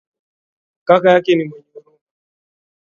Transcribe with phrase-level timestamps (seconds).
[0.87, 1.99] Kaka yake ni mwenye huruma.